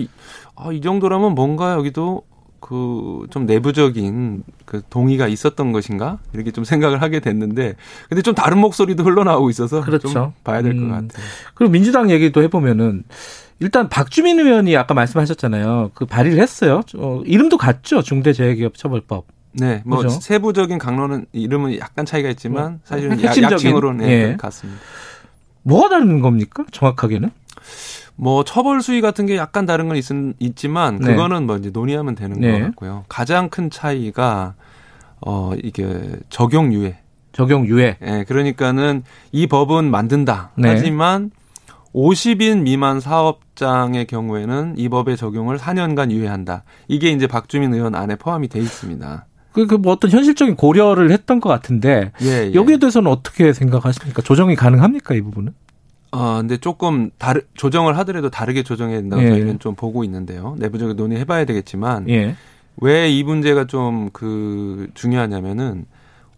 아, 0.56 0.72
이 0.72 0.80
정도라면 0.80 1.34
뭔가 1.34 1.72
여기도 1.72 2.22
그 2.64 3.04
좀 3.30 3.46
내부적인 3.46 4.42
그 4.64 4.82
동의가 4.88 5.28
있었던 5.28 5.72
것인가 5.72 6.18
이렇게 6.32 6.50
좀 6.50 6.64
생각을 6.64 7.02
하게 7.02 7.20
됐는데 7.20 7.74
근데 8.08 8.22
좀 8.22 8.34
다른 8.34 8.58
목소리도 8.58 9.02
흘러나오고 9.04 9.50
있어서 9.50 9.82
그렇죠. 9.82 10.08
좀 10.08 10.32
봐야 10.44 10.62
될것 10.62 10.82
음. 10.82 10.88
같아요. 10.90 11.26
그리고 11.54 11.72
민주당 11.72 12.10
얘기도 12.10 12.42
해보면은 12.44 13.04
일단 13.60 13.88
박주민 13.88 14.38
의원이 14.38 14.76
아까 14.76 14.94
말씀하셨잖아요. 14.94 15.90
그 15.94 16.06
발의를 16.06 16.40
했어요. 16.40 16.82
어, 16.96 17.22
이름도 17.24 17.56
같죠. 17.56 18.02
중대재해기업처벌법. 18.02 19.26
네, 19.52 19.82
뭐 19.84 19.98
그렇죠? 19.98 20.20
세부적인 20.20 20.78
강론은 20.78 21.26
이름은 21.32 21.78
약간 21.78 22.04
차이가 22.04 22.28
있지만 22.30 22.64
뭐, 22.64 22.78
사실은 22.84 23.18
핵심적인, 23.18 23.52
약칭으로는 23.52 24.06
네, 24.06 24.12
예. 24.12 24.36
같습니다. 24.36 24.80
뭐가 25.62 25.88
다른 25.88 26.20
겁니까? 26.20 26.64
정확하게는? 26.72 27.30
뭐 28.16 28.44
처벌 28.44 28.80
수위 28.82 29.00
같은 29.00 29.26
게 29.26 29.36
약간 29.36 29.66
다른 29.66 29.88
건 29.88 29.96
있, 29.96 30.04
있지만 30.38 30.98
네. 30.98 31.08
그거는 31.08 31.46
뭐 31.46 31.56
이제 31.56 31.70
논의하면 31.70 32.14
되는 32.14 32.40
네. 32.40 32.52
것 32.52 32.64
같고요. 32.66 33.04
가장 33.08 33.48
큰 33.48 33.70
차이가 33.70 34.54
어 35.20 35.52
이게 35.62 36.16
적용 36.28 36.72
유예. 36.72 36.98
적용 37.32 37.66
유예. 37.66 37.98
예, 38.00 38.04
네, 38.04 38.24
그러니까는 38.24 39.02
이 39.32 39.46
법은 39.46 39.90
만든다. 39.90 40.52
네. 40.56 40.68
하지만 40.68 41.30
50인 41.94 42.62
미만 42.62 43.00
사업장의 43.00 44.06
경우에는 44.06 44.74
이 44.76 44.88
법의 44.88 45.16
적용을 45.16 45.58
4년간 45.58 46.10
유예한다. 46.10 46.62
이게 46.88 47.10
이제 47.10 47.26
박주민 47.26 47.74
의원 47.74 47.94
안에 47.94 48.16
포함이 48.16 48.48
돼 48.48 48.60
있습니다. 48.60 49.26
그, 49.52 49.68
그, 49.68 49.76
뭐 49.76 49.92
어떤 49.92 50.10
현실적인 50.10 50.56
고려를 50.56 51.12
했던 51.12 51.38
것 51.38 51.48
같은데. 51.48 52.10
예, 52.22 52.50
예. 52.50 52.54
여기에 52.54 52.78
대해서는 52.78 53.08
어떻게 53.10 53.52
생각하십니까? 53.52 54.20
조정이 54.22 54.56
가능합니까? 54.56 55.14
이 55.14 55.20
부분은? 55.20 55.54
아, 56.14 56.36
근데 56.38 56.56
조금 56.56 57.10
다르, 57.18 57.40
조정을 57.54 57.98
하더라도 57.98 58.30
다르게 58.30 58.62
조정해야 58.62 59.00
된다고 59.00 59.22
예. 59.22 59.30
저희는 59.30 59.58
좀 59.58 59.74
보고 59.74 60.04
있는데요. 60.04 60.54
내부적으로 60.58 60.94
논의해봐야 60.94 61.44
되겠지만. 61.44 62.08
예. 62.08 62.36
왜이 62.80 63.22
문제가 63.22 63.66
좀 63.66 64.10
그 64.12 64.88
중요하냐면은 64.94 65.86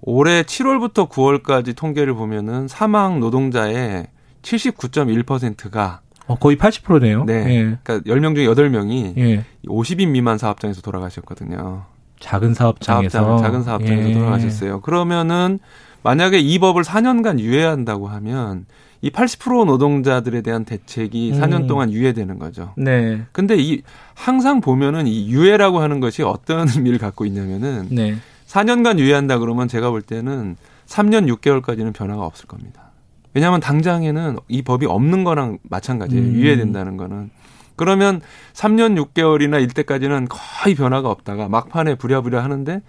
올해 0.02 0.42
7월부터 0.42 1.08
9월까지 1.08 1.74
통계를 1.76 2.14
보면은 2.14 2.68
사망 2.68 3.20
노동자의 3.20 4.06
79.1%가 4.42 6.00
어, 6.26 6.36
거의 6.36 6.56
80%네요. 6.56 7.24
네. 7.24 7.34
예. 7.34 7.78
그러니까 7.82 7.98
10명 8.00 8.34
중에 8.34 8.46
8명이 8.46 9.16
예. 9.18 9.44
50인 9.66 10.08
미만 10.10 10.38
사업장에서 10.38 10.80
돌아가셨거든요. 10.82 11.84
작은 12.18 12.54
사업장에서 12.54 13.18
사업장, 13.18 13.46
작은 13.46 13.62
사업장에서 13.62 14.08
예. 14.10 14.14
돌아가셨어요. 14.14 14.80
그러면은 14.80 15.58
만약에 16.02 16.38
이 16.38 16.58
법을 16.58 16.82
4년간 16.82 17.38
유예한다고 17.40 18.08
하면 18.08 18.66
이 19.06 19.10
80% 19.10 19.66
노동자들에 19.66 20.40
대한 20.42 20.64
대책이 20.64 21.32
음. 21.32 21.40
4년 21.40 21.68
동안 21.68 21.92
유예되는 21.92 22.40
거죠. 22.40 22.72
네. 22.76 23.22
근데 23.30 23.54
이 23.56 23.82
항상 24.14 24.60
보면은 24.60 25.06
이 25.06 25.30
유예라고 25.30 25.78
하는 25.78 26.00
것이 26.00 26.22
어떤 26.24 26.66
의미를 26.74 26.98
갖고 26.98 27.24
있냐면은 27.24 27.86
네. 27.90 28.16
4년간 28.48 28.98
유예한다 28.98 29.38
그러면 29.38 29.68
제가 29.68 29.90
볼 29.90 30.02
때는 30.02 30.56
3년 30.86 31.32
6개월까지는 31.36 31.94
변화가 31.94 32.24
없을 32.24 32.46
겁니다. 32.46 32.90
왜냐하면 33.32 33.60
당장에는 33.60 34.38
이 34.48 34.62
법이 34.62 34.86
없는 34.86 35.22
거랑 35.22 35.58
마찬가지예요. 35.62 36.24
음. 36.24 36.34
유예된다는 36.34 36.96
거는. 36.96 37.30
그러면 37.76 38.20
3년 38.54 39.00
6개월이나 39.00 39.62
일때까지는 39.62 40.26
거의 40.28 40.74
변화가 40.74 41.08
없다가 41.10 41.48
막판에 41.48 41.94
부랴부랴 41.94 42.42
하는데 42.42 42.82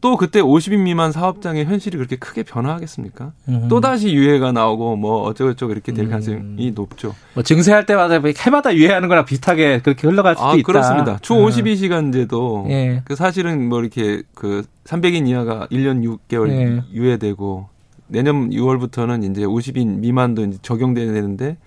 또 0.00 0.16
그때 0.16 0.40
50인 0.40 0.78
미만 0.80 1.12
사업장의 1.12 1.66
현실이 1.66 1.96
그렇게 1.96 2.16
크게 2.16 2.42
변화하겠습니까? 2.42 3.32
음. 3.48 3.66
또 3.68 3.80
다시 3.80 4.12
유예가 4.14 4.52
나오고 4.52 4.96
뭐 4.96 5.22
어쩌고저쩌고 5.22 5.72
이렇게 5.72 5.92
될 5.92 6.06
음. 6.06 6.10
가능성이 6.10 6.38
음. 6.38 6.72
높죠. 6.74 7.14
뭐 7.34 7.42
증세할 7.42 7.84
때마다 7.84 8.18
뭐 8.18 8.30
해마다 8.36 8.74
유예하는 8.74 9.08
거랑 9.08 9.26
비슷하게 9.26 9.82
그렇게 9.82 10.08
흘러갈 10.08 10.36
수도 10.36 10.48
아, 10.48 10.54
있다. 10.54 10.62
그렇습니다. 10.64 11.18
주 11.20 11.34
52시간제도 11.34 12.64
음. 12.64 12.70
예. 12.70 13.02
그 13.04 13.14
사실은 13.14 13.68
뭐 13.68 13.80
이렇게 13.80 14.22
그 14.34 14.64
300인 14.84 15.28
이하가 15.28 15.66
1년 15.70 16.02
6개월 16.28 16.48
예. 16.50 16.82
유예되고 16.92 17.68
내년 18.08 18.50
6월부터는 18.50 19.30
이제 19.30 19.42
50인 19.42 19.98
미만도 19.98 20.44
이제 20.44 20.58
적용돼야 20.62 21.12
되는데 21.12 21.58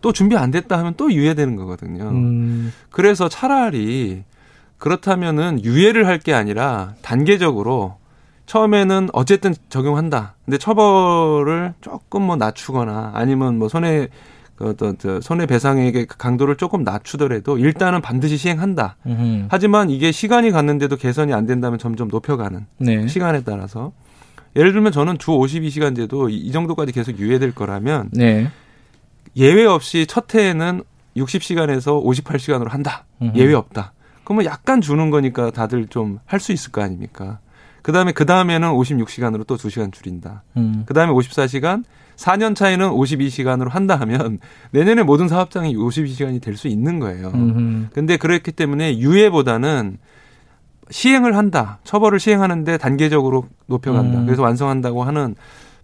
또 0.00 0.12
준비 0.12 0.36
안 0.36 0.50
됐다 0.50 0.78
하면 0.78 0.94
또 0.96 1.12
유예되는 1.12 1.56
거거든요. 1.56 2.04
음. 2.10 2.72
그래서 2.90 3.28
차라리 3.28 4.24
그렇다면은 4.78 5.64
유예를 5.64 6.06
할 6.06 6.18
게 6.18 6.32
아니라 6.34 6.94
단계적으로 7.02 7.96
처음에는 8.46 9.10
어쨌든 9.12 9.54
적용한다. 9.68 10.34
근데 10.44 10.56
처벌을 10.58 11.74
조금 11.80 12.22
뭐 12.22 12.36
낮추거나 12.36 13.12
아니면 13.14 13.58
뭐 13.58 13.68
손해 13.68 14.08
그 14.56 14.70
어떤 14.70 14.96
저 14.98 15.20
손해 15.20 15.46
배상액의 15.46 16.06
강도를 16.06 16.56
조금 16.56 16.82
낮추더라도 16.82 17.58
일단은 17.58 18.00
반드시 18.00 18.36
시행한다. 18.36 18.96
음흠. 19.06 19.46
하지만 19.50 19.90
이게 19.90 20.10
시간이 20.10 20.50
갔는데도 20.50 20.96
개선이 20.96 21.32
안 21.32 21.46
된다면 21.46 21.78
점점 21.78 22.08
높여가는 22.08 22.66
네. 22.78 23.06
시간에 23.06 23.42
따라서 23.44 23.92
예를 24.56 24.72
들면 24.72 24.90
저는 24.90 25.18
주 25.18 25.30
52시간제도 25.30 26.28
이 26.30 26.50
정도까지 26.50 26.90
계속 26.92 27.18
유예될 27.18 27.54
거라면 27.54 28.10
네. 28.12 28.50
예외 29.36 29.64
없이 29.66 30.06
첫 30.08 30.34
해에는 30.34 30.82
60시간에서 31.16 32.02
58시간으로 32.02 32.70
한다. 32.70 33.04
음흠. 33.22 33.36
예외 33.38 33.54
없다. 33.54 33.92
그러면 34.28 34.44
약간 34.44 34.80
주는 34.82 35.08
거니까 35.10 35.50
다들 35.50 35.86
좀 35.86 36.18
할 36.26 36.38
수 36.40 36.52
있을 36.52 36.70
거 36.70 36.82
아닙니까? 36.82 37.38
그 37.82 37.92
다음에 37.92 38.12
그 38.12 38.26
다음에는 38.26 38.68
56시간으로 38.72 39.46
또 39.46 39.56
2시간 39.56 39.90
줄인다. 39.92 40.42
음. 40.58 40.82
그 40.86 40.92
다음에 40.92 41.12
54시간 41.12 41.84
4년 42.16 42.54
차에는 42.54 42.90
52시간으로 42.90 43.70
한다 43.70 43.96
하면 43.96 44.38
내년에 44.72 45.02
모든 45.04 45.28
사업장이 45.28 45.74
52시간이 45.76 46.42
될 46.42 46.56
수 46.56 46.68
있는 46.68 46.98
거예요. 46.98 47.28
음흠. 47.34 47.86
근데 47.94 48.16
그렇기 48.18 48.52
때문에 48.52 48.98
유예보다는 48.98 49.96
시행을 50.90 51.36
한다. 51.36 51.78
처벌을 51.84 52.18
시행하는데 52.20 52.76
단계적으로 52.78 53.46
높여간다. 53.66 54.20
음. 54.20 54.26
그래서 54.26 54.42
완성한다고 54.42 55.04
하는 55.04 55.36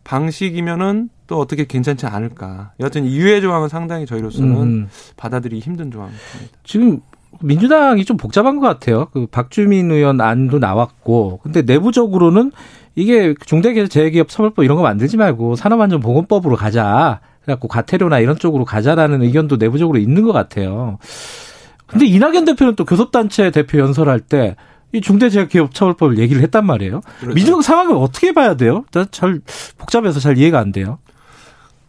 방식이면은 0.03 1.09
또 1.27 1.39
어떻게 1.39 1.65
괜찮지 1.65 2.07
않을까. 2.07 2.73
여하튼 2.81 3.07
유예 3.07 3.41
조항은 3.41 3.69
상당히 3.71 4.05
저희로서는 4.05 4.57
음. 4.63 4.89
받아들이기 5.17 5.63
힘든 5.63 5.91
조항입니다. 5.91 6.23
지금 6.65 7.01
민주당이 7.41 8.05
좀 8.05 8.17
복잡한 8.17 8.59
것 8.59 8.67
같아요. 8.67 9.07
그 9.13 9.27
박주민 9.27 9.91
의원 9.91 10.21
안도 10.21 10.59
나왔고, 10.59 11.41
근데 11.43 11.63
내부적으로는 11.63 12.53
이게 12.95 13.35
중대재해기업 13.45 14.29
처벌법 14.29 14.65
이런 14.65 14.77
거 14.77 14.83
만들지 14.83 15.17
말고 15.17 15.57
산업안전보건법으로 15.57 16.57
가자. 16.57 17.21
그래갖고 17.43 17.69
과태료나 17.69 18.21
이런 18.21 18.39
쪽으로 18.39 18.65
가자라는 18.65 19.23
의견도 19.23 19.57
내부적으로 19.57 19.99
있는 19.99 20.23
것 20.23 20.33
같아요. 20.33 20.99
근데 21.87 22.07
이낙연 22.07 22.45
대표는 22.47 22.75
또 22.77 22.85
교섭단체 22.85 23.51
대표 23.51 23.79
연설할 23.79 24.21
때 24.21 24.57
이 24.95 25.01
중대재해기업처벌법을 25.01 26.19
얘기를 26.19 26.41
했단 26.43 26.65
말이에요. 26.65 27.01
그렇죠. 27.19 27.35
민주당 27.35 27.61
상황을 27.63 27.97
어떻게 27.97 28.33
봐야 28.33 28.55
돼요? 28.55 28.85
잘 29.11 29.41
복잡해서 29.77 30.21
잘 30.21 30.39
이해가 30.39 30.61
안 30.61 30.71
돼요. 30.71 30.99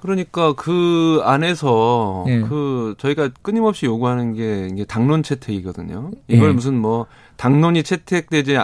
그러니까 0.05 0.53
그 0.53 1.19
안에서 1.23 2.25
예. 2.27 2.41
그 2.41 2.93
저희가 2.99 3.29
끊임없이 3.41 3.87
요구하는 3.87 4.33
게 4.33 4.69
이게 4.71 4.85
당론 4.85 5.23
채택이거든요. 5.23 6.11
이걸 6.27 6.49
예. 6.49 6.53
무슨 6.53 6.79
뭐 6.79 7.07
당론이 7.37 7.81
채택되지 7.81 8.57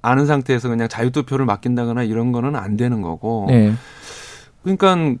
않은 0.00 0.26
상태에서 0.26 0.70
그냥 0.70 0.88
자유투표를 0.88 1.44
맡긴다거나 1.44 2.02
이런 2.04 2.32
거는 2.32 2.56
안 2.56 2.78
되는 2.78 3.02
거고. 3.02 3.46
예. 3.50 3.74
그러니까 4.62 5.20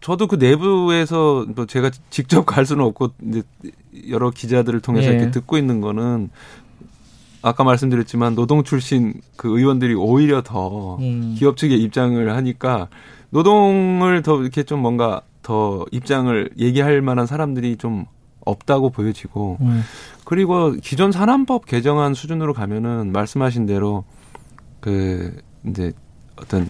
저도 0.00 0.26
그 0.26 0.34
내부에서 0.34 1.46
뭐 1.54 1.66
제가 1.66 1.92
직접 2.10 2.44
갈 2.44 2.66
수는 2.66 2.84
없고 2.84 3.10
이제 3.28 3.42
여러 4.10 4.30
기자들을 4.30 4.80
통해서 4.80 5.08
예. 5.08 5.12
이렇게 5.12 5.30
듣고 5.30 5.56
있는 5.56 5.80
거는 5.80 6.30
아까 7.42 7.62
말씀드렸지만 7.62 8.34
노동 8.34 8.64
출신 8.64 9.14
그 9.36 9.56
의원들이 9.56 9.94
오히려 9.94 10.42
더 10.42 10.96
음. 10.96 11.36
기업 11.38 11.56
측의 11.56 11.80
입장을 11.80 12.34
하니까 12.34 12.88
노동을 13.32 14.22
더 14.22 14.40
이렇게 14.42 14.62
좀 14.62 14.80
뭔가 14.80 15.22
더 15.42 15.84
입장을 15.90 16.50
얘기할 16.58 17.00
만한 17.00 17.26
사람들이 17.26 17.76
좀 17.76 18.04
없다고 18.44 18.90
보여지고 18.90 19.56
음. 19.62 19.82
그리고 20.24 20.72
기존 20.82 21.10
산안법 21.12 21.64
개정안 21.66 22.12
수준으로 22.14 22.52
가면은 22.54 23.10
말씀하신 23.12 23.66
대로 23.66 24.04
그 24.80 25.34
이제 25.66 25.92
어떤 26.36 26.68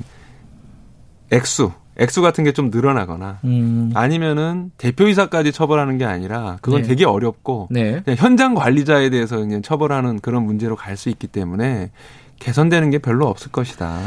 액수 1.31 1.73
액수 1.99 2.23
같은 2.23 2.45
게 2.45 2.52
좀 2.52 2.71
늘어나거나 2.71 3.40
음. 3.45 3.90
아니면은 3.95 4.71
대표이사까지 4.78 5.52
처벌하는 5.52 5.99
게 5.99 6.04
아니라 6.04 6.59
그건 6.62 6.83
네. 6.83 6.88
되게 6.88 7.04
어렵고 7.04 7.69
네. 7.71 8.00
그냥 8.04 8.16
현장 8.19 8.54
관리자에 8.54 9.11
대해서 9.11 9.37
그냥 9.38 9.62
처벌하는 9.62 10.21
그런 10.21 10.45
문제로 10.45 10.76
갈 10.76 10.97
수 10.97 11.09
있기 11.11 11.26
때문에 11.26 11.90
개선되는 12.38 12.90
게 12.90 12.99
별로 12.99 13.26
없을 13.28 13.50
것이다. 13.50 13.99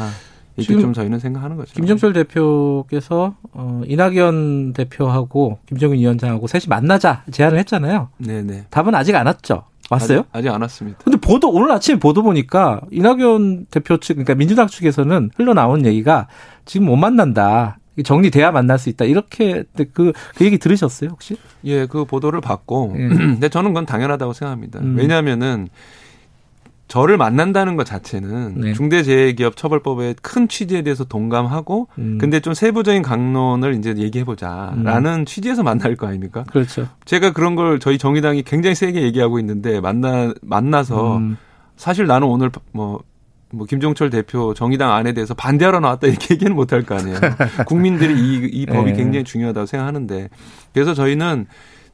이렇게 0.58 0.80
좀 0.80 0.94
저희는 0.94 1.20
생각하는 1.20 1.58
거죠. 1.58 1.74
김정철 1.74 2.14
대표께서 2.14 3.36
어, 3.52 3.82
이낙연 3.86 4.74
대표하고 4.74 5.60
김정은 5.68 5.98
위원장하고 5.98 6.48
셋이 6.48 6.64
만나자 6.70 7.24
제안을 7.32 7.60
했잖아요. 7.60 8.10
네네. 8.18 8.66
답은 8.70 8.96
아직 8.96 9.16
안 9.16 9.28
왔죠. 9.28 9.64
왔어요? 9.90 10.20
아직, 10.20 10.30
아직 10.32 10.50
안 10.50 10.62
왔습니다. 10.62 11.00
근데 11.04 11.18
보도 11.18 11.50
오늘 11.50 11.72
아침에 11.72 12.00
보도 12.00 12.24
보니까 12.24 12.82
이낙연 12.92 13.68
대표 13.70 13.98
측 13.98 14.16
그러니까 14.16 14.36
민주당 14.36 14.68
측에서는 14.68 15.32
흘러나온 15.36 15.86
얘기가 15.86 16.28
지금 16.66 16.88
못 16.88 16.96
만난다. 16.96 17.78
정리돼야 18.04 18.52
만날 18.52 18.78
수 18.78 18.90
있다. 18.90 19.06
이렇게 19.06 19.64
그, 19.94 20.12
그 20.36 20.46
얘기 20.46 20.58
들으셨어요, 20.58 21.12
혹시? 21.12 21.38
예, 21.64 21.86
그 21.86 22.04
보도를 22.04 22.42
받고. 22.42 22.94
예. 22.98 23.08
근데 23.08 23.48
저는 23.48 23.70
그건 23.70 23.86
당연하다고 23.86 24.34
생각합니다. 24.34 24.80
음. 24.80 24.98
왜냐하면은 24.98 25.70
저를 26.88 27.18
만난다는 27.18 27.76
것 27.76 27.86
자체는 27.86 28.62
네. 28.62 28.74
중대재해기업처벌법의 28.74 30.16
큰 30.22 30.48
취지에 30.48 30.84
대해서 30.84 31.04
동감하고 31.04 31.88
음. 31.98 32.18
근데 32.20 32.40
좀 32.40 32.54
세부적인 32.54 33.02
강론을 33.02 33.74
이제 33.76 33.96
얘기해 33.98 34.24
보자라는 34.24 35.14
음. 35.22 35.26
취지에서 35.26 35.64
만날 35.64 35.96
거 35.96 36.08
아닙니까? 36.08 36.44
그렇죠. 36.52 36.88
제가 37.06 37.34
그런 37.34 37.56
걸 37.56 37.80
저희 37.80 37.98
정의당이 37.98 38.44
굉장히 38.44 38.76
세게 38.76 39.02
얘기하고 39.02 39.40
있는데 39.40 39.82
만나 39.82 40.34
만나서 40.42 41.18
음. 41.18 41.38
사실 41.76 42.08
나는 42.08 42.28
오늘 42.28 42.52
뭐. 42.72 43.00
뭐 43.52 43.66
김종철 43.66 44.10
대표 44.10 44.54
정의당 44.54 44.92
안에 44.92 45.14
대해서 45.14 45.34
반대하러 45.34 45.80
나왔다 45.80 46.08
이렇게 46.08 46.34
얘기는 46.34 46.54
못할 46.54 46.82
거 46.82 46.96
아니에요. 46.96 47.18
국민들이 47.68 48.14
이, 48.14 48.50
이 48.52 48.66
법이 48.66 48.92
네. 48.92 48.98
굉장히 48.98 49.24
중요하다고 49.24 49.66
생각하는데 49.66 50.30
그래서 50.74 50.94
저희는 50.94 51.46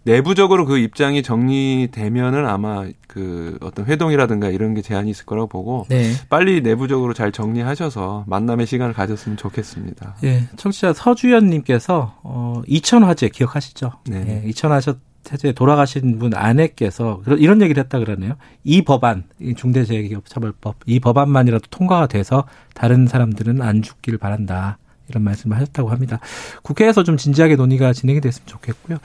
내부적으로 0.03 0.65
그 0.65 0.77
입장이 0.77 1.23
정리되면은 1.23 2.47
아마 2.47 2.87
그 3.07 3.57
어떤 3.61 3.85
회동이라든가 3.85 4.49
이런 4.49 4.73
게 4.73 4.81
제한이 4.81 5.09
있을 5.09 5.25
거라고 5.25 5.47
보고 5.47 5.85
네. 5.89 6.11
빨리 6.29 6.61
내부적으로 6.61 7.13
잘 7.13 7.31
정리하셔서 7.31 8.25
만남의 8.27 8.65
시간을 8.65 8.93
가졌으면 8.93 9.37
좋겠습니다. 9.37 10.15
예, 10.23 10.43
청취자 10.57 10.93
서주연 10.93 11.47
님께서 11.47 12.15
어 12.23 12.61
이천 12.67 13.03
화재 13.03 13.29
기억하시죠? 13.29 13.91
네. 14.07 14.41
예, 14.43 14.49
이천 14.49 14.71
화재 14.71 14.93
태제 15.23 15.51
돌아가신 15.51 16.17
분 16.17 16.33
아내께서 16.33 17.21
이런 17.37 17.61
얘기를 17.61 17.83
했다 17.83 17.99
그러네요. 17.99 18.35
이 18.63 18.81
법안, 18.81 19.25
이 19.39 19.53
중대재해기업처벌법, 19.53 20.77
이 20.87 20.99
법안만이라도 20.99 21.67
통과가 21.69 22.07
돼서 22.07 22.45
다른 22.73 23.05
사람들은 23.05 23.61
안 23.61 23.81
죽길 23.81 24.17
바란다. 24.17 24.79
이런 25.09 25.23
말씀을 25.23 25.57
하셨다고 25.57 25.89
합니다. 25.89 26.19
국회에서 26.63 27.03
좀 27.03 27.17
진지하게 27.17 27.57
논의가 27.57 27.91
진행이 27.93 28.21
됐으면 28.21 28.47
좋겠고요. 28.47 28.97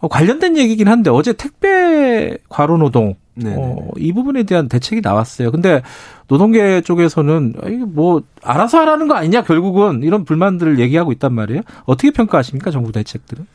어, 0.00 0.08
관련된 0.08 0.56
얘기긴 0.56 0.88
한데 0.88 1.10
어제 1.10 1.32
택배 1.32 2.38
과로 2.48 2.76
노동 2.78 3.14
어, 3.46 3.88
이 3.96 4.12
부분에 4.12 4.42
대한 4.42 4.68
대책이 4.68 5.00
나왔어요. 5.00 5.50
근데 5.50 5.82
노동계 6.26 6.80
쪽에서는 6.82 7.54
이게 7.66 7.84
뭐 7.84 8.22
알아서 8.42 8.80
하라는 8.80 9.08
거 9.08 9.14
아니냐 9.14 9.42
결국은 9.42 10.02
이런 10.02 10.24
불만들을 10.24 10.78
얘기하고 10.78 11.12
있단 11.12 11.32
말이에요. 11.32 11.62
어떻게 11.84 12.10
평가하십니까 12.10 12.70
정부 12.70 12.92
대책들은? 12.92 13.46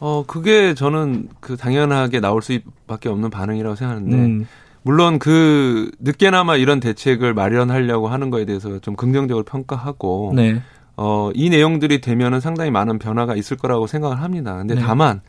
어 0.00 0.24
그게 0.26 0.74
저는 0.74 1.28
그 1.40 1.56
당연하게 1.56 2.20
나올 2.20 2.42
수밖에 2.42 3.08
없는 3.08 3.30
반응이라고 3.30 3.76
생각하는데 3.76 4.16
음. 4.16 4.46
물론 4.82 5.18
그 5.18 5.90
늦게나마 5.98 6.56
이런 6.56 6.80
대책을 6.80 7.32
마련하려고 7.32 8.08
하는 8.08 8.28
거에 8.28 8.44
대해서 8.44 8.78
좀 8.80 8.96
긍정적으로 8.96 9.44
평가하고 9.44 10.32
네. 10.36 10.60
어이 10.96 11.48
내용들이 11.48 12.00
되면은 12.00 12.40
상당히 12.40 12.70
많은 12.70 12.98
변화가 12.98 13.34
있을 13.34 13.56
거라고 13.56 13.86
생각을 13.86 14.20
합니다. 14.20 14.56
근데 14.58 14.74
네. 14.74 14.82
다만 14.82 15.22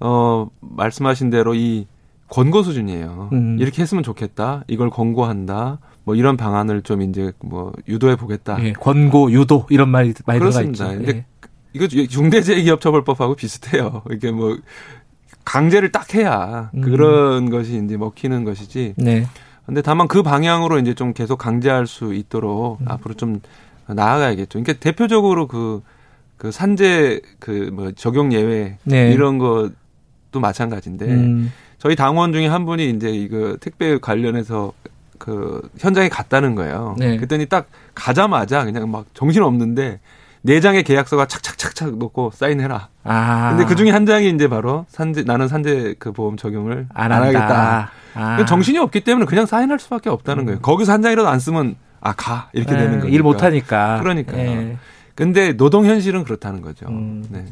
어, 0.00 0.48
말씀하신 0.60 1.30
대로 1.30 1.54
이 1.54 1.86
권고 2.28 2.62
수준이에요. 2.62 3.30
음. 3.32 3.56
이렇게 3.60 3.82
했으면 3.82 4.02
좋겠다. 4.02 4.64
이걸 4.68 4.90
권고한다. 4.90 5.78
뭐 6.04 6.14
이런 6.14 6.36
방안을 6.36 6.82
좀 6.82 7.02
이제 7.02 7.32
뭐 7.40 7.72
유도해 7.88 8.16
보겠다. 8.16 8.56
예, 8.64 8.72
권고 8.72 9.30
유도 9.32 9.66
이런 9.70 9.88
말이 9.90 10.14
많이 10.26 10.38
들어가 10.40 10.62
있죠. 10.62 10.88
근데 10.88 11.16
예. 11.16 11.24
이거 11.72 11.86
중대재해기업처벌법하고 11.86 13.34
비슷해요. 13.36 14.02
이게 14.10 14.30
뭐 14.30 14.56
강제를 15.44 15.92
딱 15.92 16.14
해야 16.14 16.70
음. 16.74 16.80
그런 16.80 17.50
것이 17.50 17.80
이제 17.84 17.96
먹히는 17.96 18.44
것이지. 18.44 18.94
네. 18.96 19.26
근데 19.66 19.82
다만 19.82 20.08
그 20.08 20.22
방향으로 20.22 20.78
이제 20.78 20.94
좀 20.94 21.12
계속 21.12 21.36
강제할 21.38 21.86
수 21.86 22.14
있도록 22.14 22.80
음. 22.80 22.86
앞으로 22.88 23.14
좀 23.14 23.40
나아가야겠죠. 23.86 24.60
그러니까 24.60 24.72
대표적으로 24.74 25.46
그, 25.46 25.82
그 26.36 26.50
산재 26.50 27.20
그 27.38 27.70
뭐 27.72 27.92
적용 27.92 28.32
예외 28.32 28.78
네. 28.84 29.12
이런 29.12 29.38
거 29.38 29.70
또 30.30 30.40
마찬가지인데 30.40 31.04
음. 31.06 31.52
저희 31.78 31.96
당원 31.96 32.32
중에 32.32 32.46
한 32.46 32.64
분이 32.66 32.90
이제 32.90 33.08
이거 33.10 33.56
택배 33.60 33.98
관련해서 33.98 34.72
그 35.18 35.68
현장에 35.78 36.08
갔다는 36.08 36.54
거예요. 36.54 36.94
네. 36.98 37.16
그랬더니 37.16 37.46
딱 37.46 37.66
가자마자 37.94 38.64
그냥 38.64 38.90
막 38.90 39.06
정신 39.14 39.42
없는데 39.42 40.00
네 40.42 40.60
장의 40.60 40.82
계약서가 40.84 41.26
착착착착 41.26 41.98
놓고 41.98 42.32
사인해라. 42.34 42.88
아. 43.04 43.50
근데 43.50 43.66
그 43.66 43.76
중에 43.76 43.90
한 43.90 44.06
장이 44.06 44.30
이제 44.30 44.48
바로 44.48 44.86
산재 44.88 45.24
나는 45.24 45.48
산재 45.48 45.96
그 45.98 46.12
보험 46.12 46.36
적용을 46.38 46.86
안, 46.94 47.12
안 47.12 47.22
하겠다. 47.22 47.90
아. 48.14 48.44
정신이 48.46 48.78
없기 48.78 49.00
때문에 49.02 49.26
그냥 49.26 49.44
사인할 49.46 49.78
수밖에 49.78 50.08
없다는 50.08 50.46
거예요. 50.46 50.60
거기서 50.60 50.92
한 50.92 51.02
장이라도 51.02 51.28
안 51.28 51.38
쓰면 51.38 51.76
아 52.00 52.12
가 52.14 52.48
이렇게 52.54 52.72
에, 52.74 52.78
되는 52.78 53.00
거예요. 53.00 53.14
일 53.14 53.22
못하니까. 53.22 54.00
그러니까요. 54.00 54.38
예. 54.40 54.76
근데 55.14 55.52
노동 55.52 55.84
현실은 55.84 56.24
그렇다는 56.24 56.62
거죠. 56.62 56.86
음. 56.88 57.22
네. 57.28 57.44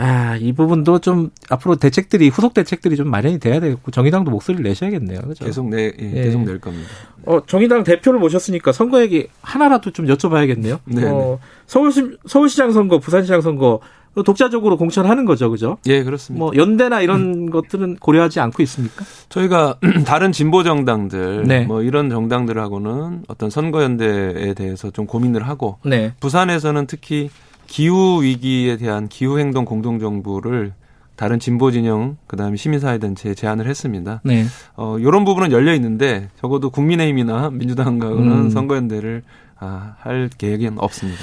아, 0.00 0.36
이 0.36 0.52
부분도 0.52 1.00
좀 1.00 1.30
앞으로 1.50 1.74
대책들이 1.74 2.28
후속 2.28 2.54
대책들이 2.54 2.94
좀 2.94 3.10
마련이 3.10 3.40
돼야 3.40 3.58
되겠고 3.58 3.90
정의당도 3.90 4.30
목소리를 4.30 4.62
내셔야겠네요. 4.62 5.22
그죠? 5.22 5.44
계속 5.44 5.68
내 5.68 5.86
예, 5.86 5.92
예. 5.98 6.22
계속 6.22 6.44
낼 6.44 6.60
겁니다. 6.60 6.88
어, 7.26 7.44
정의당 7.44 7.82
대표를 7.82 8.20
모셨으니까 8.20 8.70
선거 8.70 9.00
얘기 9.02 9.26
하나라도 9.42 9.90
좀 9.90 10.06
여쭤봐야겠네요. 10.06 10.78
네. 10.84 11.04
어, 11.04 11.38
네. 11.40 11.46
서울시 11.66 12.16
서울시장 12.26 12.70
선거, 12.70 13.00
부산시장 13.00 13.40
선거 13.40 13.80
독자적으로 14.22 14.76
공천하는 14.76 15.24
거죠, 15.24 15.50
그죠? 15.50 15.78
예, 15.86 16.02
그렇습니다. 16.04 16.44
뭐 16.44 16.52
연대나 16.54 17.00
이런 17.00 17.20
음. 17.20 17.50
것들은 17.50 17.96
고려하지 17.96 18.38
않고 18.38 18.62
있습니까? 18.62 19.04
저희가 19.28 19.78
다른 20.06 20.30
진보 20.30 20.62
정당들, 20.62 21.44
네. 21.46 21.64
뭐 21.64 21.82
이런 21.82 22.08
정당들하고는 22.08 23.24
어떤 23.28 23.50
선거 23.50 23.82
연대에 23.82 24.54
대해서 24.54 24.90
좀 24.90 25.06
고민을 25.06 25.46
하고, 25.46 25.78
네. 25.84 26.14
부산에서는 26.20 26.86
특히 26.86 27.30
기후 27.68 28.22
위기에 28.22 28.76
대한 28.78 29.06
기후 29.06 29.38
행동 29.38 29.64
공동 29.64 30.00
정부를 30.00 30.72
다른 31.14 31.38
진보 31.38 31.70
진영 31.70 32.16
그다음에 32.26 32.56
시민사회 32.56 32.98
단체에 32.98 33.34
제안을 33.34 33.68
했습니다. 33.68 34.20
네. 34.24 34.46
어 34.76 34.96
요런 35.00 35.24
부분은 35.24 35.52
열려 35.52 35.74
있는데 35.74 36.30
적어도 36.40 36.70
국민의힘이나 36.70 37.50
민주당과는 37.50 38.32
음. 38.46 38.50
선거연대를 38.50 39.22
아, 39.60 39.94
할 39.98 40.30
계획은 40.36 40.78
없습니다. 40.78 41.20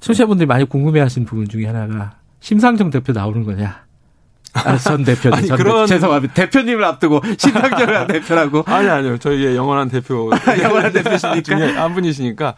청취자분들이 0.00 0.46
많이 0.46 0.64
궁금해하시는 0.64 1.26
부분 1.26 1.48
중에 1.48 1.66
하나가 1.66 2.16
심상정 2.40 2.90
대표 2.90 3.12
나오는 3.12 3.44
거냐? 3.44 3.84
아, 4.54 4.76
전 4.78 5.04
대표님. 5.04 5.34
아니, 5.36 5.46
전 5.48 5.56
그런. 5.58 5.86
대, 5.86 5.94
죄송합니다. 5.94 6.34
대표님을 6.34 6.84
앞두고 6.84 7.20
심상정 7.36 8.06
대표라고. 8.08 8.62
아니, 8.66 8.88
아니요. 8.88 9.18
저희의 9.18 9.56
영원한 9.56 9.88
대표. 9.88 10.30
영원한 10.62 10.92
대표시니까. 10.92 11.42
중에 11.42 11.72
한 11.72 11.94
분이시니까. 11.94 12.54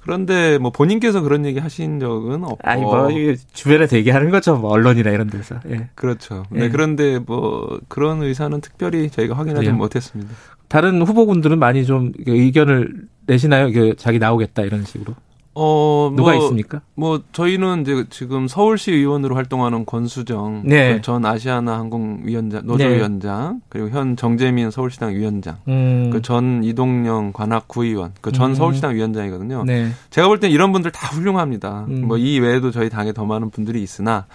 그런데 0.00 0.58
뭐 0.58 0.70
본인께서 0.72 1.20
그런 1.20 1.44
얘기 1.46 1.58
하신 1.60 2.00
적은 2.00 2.42
없고. 2.44 2.58
아니 2.62 2.82
뭐 2.82 3.08
주변에서 3.52 3.96
얘기하는 3.96 4.30
거죠. 4.30 4.56
뭐 4.56 4.70
언론이나 4.72 5.10
이런 5.10 5.28
데서. 5.28 5.56
예. 5.70 5.88
그렇죠. 5.94 6.44
네, 6.50 6.64
예. 6.64 6.68
그런데 6.70 7.20
뭐 7.24 7.78
그런 7.88 8.22
의사는 8.22 8.60
특별히 8.60 9.10
저희가 9.10 9.36
확인하지 9.36 9.66
그래요? 9.66 9.76
못했습니다. 9.76 10.32
다른 10.68 11.02
후보군들은 11.02 11.58
많이 11.58 11.84
좀 11.86 12.12
의견을 12.26 12.92
내시나요? 13.26 13.68
자기 13.94 14.18
나오겠다 14.18 14.62
이런 14.62 14.84
식으로. 14.84 15.14
어, 15.54 16.10
누가 16.16 16.32
뭐, 16.32 16.42
있습니까? 16.42 16.80
뭐 16.94 17.20
저희는 17.32 17.82
이제 17.82 18.04
지금 18.08 18.48
서울시 18.48 18.90
의원으로 18.92 19.34
활동하는 19.34 19.84
권수정 19.84 20.62
네. 20.64 20.94
그 20.96 21.02
전 21.02 21.26
아시아나 21.26 21.78
항공 21.78 22.20
위원장 22.24 22.62
노조위원장 22.64 23.54
네. 23.56 23.60
그리고 23.68 23.90
현 23.90 24.16
정재민 24.16 24.70
서울시당 24.70 25.14
위원장 25.14 25.58
음. 25.68 26.10
그전 26.10 26.64
이동영 26.64 27.32
관악 27.32 27.68
구의원 27.68 28.12
그전 28.22 28.50
음. 28.50 28.54
서울시당 28.54 28.94
위원장이거든요. 28.94 29.64
네. 29.64 29.90
제가 30.10 30.28
볼 30.28 30.40
땐 30.40 30.50
이런 30.50 30.72
분들 30.72 30.90
다 30.90 31.08
훌륭합니다. 31.08 31.84
음. 31.88 32.06
뭐이 32.06 32.38
외에도 32.40 32.70
저희 32.70 32.88
당에 32.88 33.12
더 33.12 33.24
많은 33.26 33.50
분들이 33.50 33.82
있으나 33.82 34.26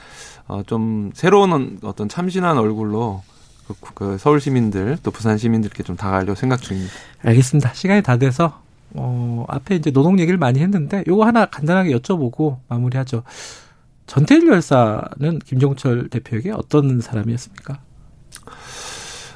어, 0.48 0.62
좀 0.68 1.10
새로운 1.16 1.80
어떤 1.84 2.08
참신한 2.08 2.58
얼굴로 2.58 3.24
그, 3.68 3.74
그 3.96 4.18
서울 4.18 4.40
시민들 4.40 4.98
또 5.04 5.12
부산 5.12 5.38
시민들께 5.38 5.84
좀 5.84 5.96
다가가려고 5.96 6.36
생각 6.36 6.62
중입니다. 6.62 6.94
알겠습니다. 7.24 7.74
시간이 7.74 8.02
다 8.04 8.18
돼서 8.18 8.62
어, 8.94 9.46
앞에 9.50 9.76
이제 9.76 9.92
노동 9.92 10.20
얘기를 10.20 10.38
많이 10.38 10.60
했는데 10.60 11.04
요거 11.08 11.26
하나 11.26 11.46
간단하게 11.46 11.92
여쭤보고 11.98 12.60
마무리하죠. 12.68 13.24
전태일 14.08 14.48
열사는 14.48 15.40
김종철 15.46 16.10
대표에게 16.10 16.52
어떤 16.52 17.02
사람이었습니까? 17.02 17.80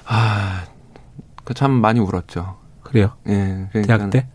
아, 0.06 0.64
그 1.44 1.54
참 1.54 1.72
많이 1.72 2.00
울었죠. 2.00 2.58
그래요? 2.84 3.14
예. 3.28 3.68
그러니까 3.72 3.98
대학 3.98 4.10
때? 4.10 4.28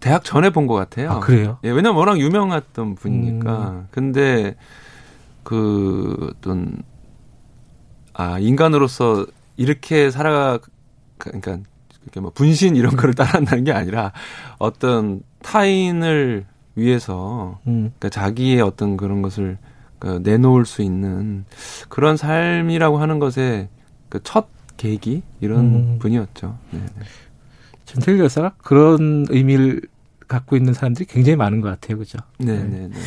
대학 0.00 0.24
전에 0.24 0.50
본 0.50 0.66
것 0.66 0.74
같아요. 0.74 1.10
아, 1.12 1.20
그래요? 1.20 1.58
예, 1.64 1.70
왜냐면 1.70 1.96
워낙 1.98 2.18
유명했던 2.18 2.94
분이니까. 2.96 3.70
음. 3.70 3.88
근데 3.90 4.56
그 5.44 6.32
어떤 6.38 6.82
아 8.12 8.38
인간으로서 8.38 9.26
이렇게 9.56 10.10
살아 10.10 10.58
그러니까 11.18 11.58
이렇게 12.02 12.20
뭐 12.20 12.30
분신 12.30 12.76
이런 12.76 12.96
거를 12.96 13.14
따라한다는 13.14 13.64
게 13.64 13.72
아니라 13.72 14.12
어떤 14.58 15.22
타인을 15.42 16.46
위해서 16.74 17.60
음. 17.66 17.92
그러니까 17.98 18.08
자기의 18.08 18.60
어떤 18.60 18.96
그런 18.96 19.22
것을 19.22 19.58
그 19.98 20.20
내놓을 20.22 20.66
수 20.66 20.82
있는 20.82 21.44
그런 21.88 22.16
삶이라고 22.16 22.98
하는 22.98 23.18
것에 23.18 23.68
그첫 24.08 24.48
계기 24.76 25.22
이런 25.40 25.58
음. 25.60 25.98
분이었죠. 26.00 26.58
네. 26.70 26.80
전태일 27.84 28.18
여사가 28.18 28.54
그런 28.58 29.26
의미를 29.28 29.82
갖고 30.26 30.56
있는 30.56 30.72
사람들이 30.72 31.04
굉장히 31.06 31.36
많은 31.36 31.60
것 31.60 31.68
같아요, 31.68 31.98
그죠? 31.98 32.18
네, 32.38 32.56
네, 32.64 32.88
네. 32.88 32.98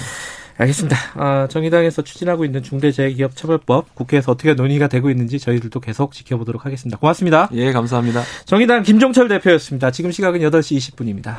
알겠습니다. 0.57 0.97
아, 1.15 1.47
정의당에서 1.49 2.01
추진하고 2.01 2.45
있는 2.45 2.63
중대재해기업처벌법 2.63 3.93
국회에서 3.95 4.31
어떻게 4.31 4.53
논의가 4.53 4.87
되고 4.87 5.09
있는지 5.09 5.39
저희들도 5.39 5.79
계속 5.81 6.13
지켜보도록 6.13 6.65
하겠습니다. 6.65 6.97
고맙습니다. 6.97 7.49
예, 7.53 7.71
감사합니다. 7.71 8.23
정의당 8.45 8.83
김종철 8.83 9.27
대표였습니다. 9.27 9.91
지금 9.91 10.11
시각은 10.11 10.39
8시 10.39 10.77
20분입니다. 10.77 11.35